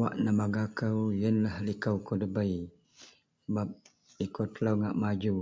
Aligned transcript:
Wak 0.00 0.14
nebanggakou 0.24 1.00
yen 1.20 1.36
lah 1.44 1.56
likoukou 1.66 2.16
debei 2.20 2.56
sebap 2.70 3.68
likou 4.18 4.46
telou 4.54 4.76
ngak 4.78 4.96
maju 5.02 5.36